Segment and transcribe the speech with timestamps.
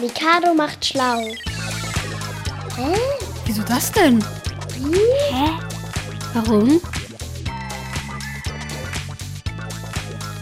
[0.00, 1.18] Mikado macht schlau.
[2.76, 2.96] Hä?
[3.46, 4.22] Wieso das denn?
[5.32, 5.50] Hä?
[6.34, 6.80] Warum?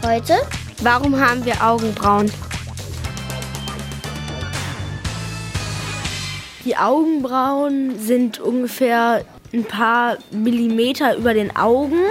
[0.05, 0.35] Heute?
[0.83, 2.31] Warum haben wir Augenbrauen?
[6.67, 12.04] Die Augenbrauen sind ungefähr ein paar Millimeter über den Augen.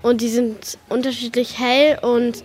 [0.00, 2.42] Und die sind unterschiedlich hell und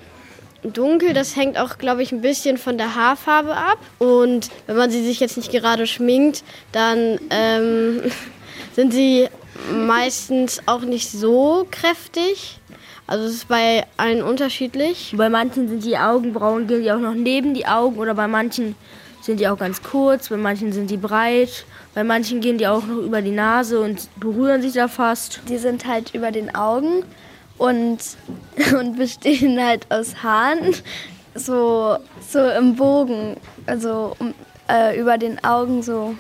[0.64, 1.14] dunkel.
[1.14, 3.80] Das hängt auch, glaube ich, ein bisschen von der Haarfarbe ab.
[3.98, 8.02] Und wenn man sie sich jetzt nicht gerade schminkt, dann ähm,
[8.74, 9.28] sind sie
[9.74, 12.60] meistens auch nicht so kräftig.
[13.08, 15.16] Also es ist bei allen unterschiedlich.
[15.18, 18.76] Bei manchen sind die Augenbrauen, gehen die auch noch neben die Augen oder bei manchen
[19.22, 22.86] sind die auch ganz kurz, bei manchen sind die breit, bei manchen gehen die auch
[22.86, 25.42] noch über die Nase und berühren sich da fast.
[25.50, 27.04] Die sind halt über den Augen
[27.60, 28.00] und,
[28.80, 30.74] und bestehen halt aus Haaren,
[31.36, 34.16] so, so im Bogen, also
[34.68, 36.16] äh, über den Augen so.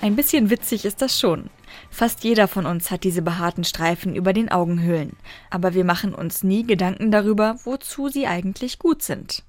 [0.00, 1.50] Ein bisschen witzig ist das schon.
[1.90, 5.16] Fast jeder von uns hat diese behaarten Streifen über den Augenhöhlen,
[5.50, 9.42] aber wir machen uns nie Gedanken darüber, wozu sie eigentlich gut sind.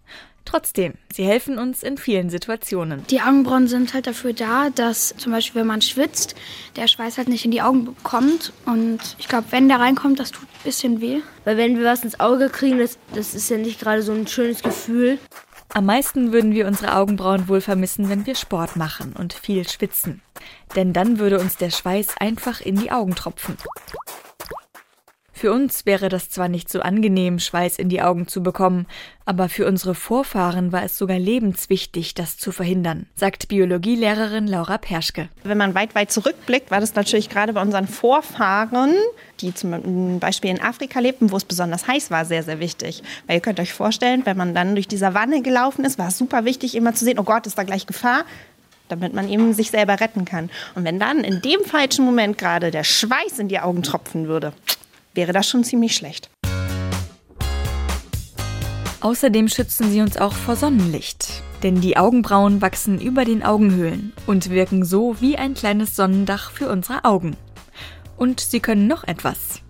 [0.47, 3.05] Trotzdem, sie helfen uns in vielen Situationen.
[3.07, 6.35] Die Augenbrauen sind halt dafür da, dass zum Beispiel, wenn man schwitzt,
[6.77, 8.53] der Schweiß halt nicht in die Augen kommt.
[8.65, 11.19] Und ich glaube, wenn der reinkommt, das tut ein bisschen weh.
[11.43, 14.25] Weil wenn wir was ins Auge kriegen, das, das ist ja nicht gerade so ein
[14.25, 15.19] schönes Gefühl.
[15.73, 20.21] Am meisten würden wir unsere Augenbrauen wohl vermissen, wenn wir Sport machen und viel schwitzen.
[20.77, 23.57] Denn dann würde uns der Schweiß einfach in die Augen tropfen.
[25.37, 28.87] Für uns wäre das zwar nicht so angenehm, Schweiß in die Augen zu bekommen,
[29.23, 35.29] aber für unsere Vorfahren war es sogar lebenswichtig, das zu verhindern, sagt Biologielehrerin Laura Perschke.
[35.43, 38.95] Wenn man weit, weit zurückblickt, war das natürlich gerade bei unseren Vorfahren,
[39.39, 43.03] die zum Beispiel in Afrika lebten, wo es besonders heiß war, sehr, sehr wichtig.
[43.27, 46.17] Weil ihr könnt euch vorstellen, wenn man dann durch diese Wanne gelaufen ist, war es
[46.17, 48.25] super wichtig, immer zu sehen, oh Gott, ist da gleich Gefahr
[48.89, 50.49] damit man eben sich selber retten kann.
[50.75, 54.53] Und wenn dann in dem falschen Moment gerade der Schweiß in die Augen tropfen würde,
[55.17, 56.29] wäre das schon ziemlich schlecht.
[59.01, 61.43] Außerdem schützen sie uns auch vor Sonnenlicht.
[61.63, 66.69] Denn die Augenbrauen wachsen über den Augenhöhlen und wirken so wie ein kleines Sonnendach für
[66.69, 67.35] unsere Augen.
[68.15, 69.61] Und sie können noch etwas.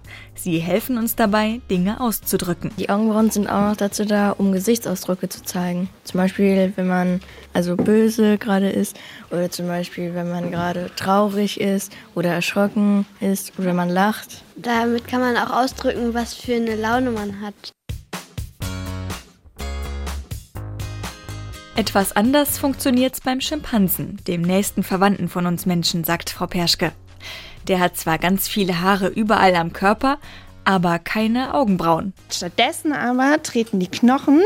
[0.47, 2.71] Sie helfen uns dabei, Dinge auszudrücken.
[2.79, 5.89] Die Augenbrauen sind auch noch dazu da, um Gesichtsausdrücke zu zeigen.
[6.05, 7.19] Zum Beispiel, wenn man
[7.51, 8.95] also böse gerade ist
[9.29, 14.41] oder zum Beispiel, wenn man gerade traurig ist oder erschrocken ist oder wenn man lacht.
[14.55, 17.73] Damit kann man auch ausdrücken, was für eine Laune man hat.
[21.75, 26.93] Etwas anders funktioniert's beim Schimpansen, dem nächsten Verwandten von uns Menschen, sagt Frau Perschke.
[27.67, 30.19] Der hat zwar ganz viele Haare überall am Körper,
[30.63, 32.13] aber keine Augenbrauen.
[32.29, 34.41] Stattdessen aber treten die Knochen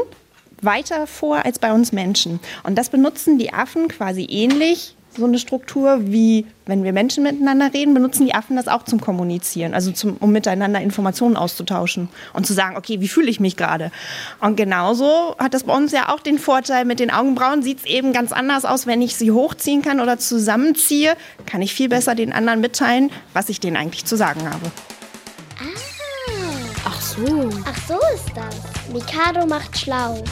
[0.61, 2.39] weiter vor als bei uns Menschen.
[2.63, 7.73] Und das benutzen die Affen quasi ähnlich so eine Struktur wie wenn wir Menschen miteinander
[7.73, 12.47] reden, benutzen die Affen das auch zum Kommunizieren, also zum, um miteinander Informationen auszutauschen und
[12.47, 13.91] zu sagen, okay, wie fühle ich mich gerade?
[14.39, 17.85] Und genauso hat das bei uns ja auch den Vorteil, mit den Augenbrauen sieht es
[17.85, 22.15] eben ganz anders aus, wenn ich sie hochziehen kann oder zusammenziehe, kann ich viel besser
[22.15, 24.71] den anderen mitteilen, was ich denen eigentlich zu sagen habe.
[25.59, 25.91] Ah.
[26.85, 27.49] Ach so.
[27.65, 28.93] Ach so ist das.
[28.93, 30.23] Mikado macht schlau.